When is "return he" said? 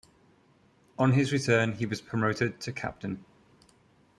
1.31-1.85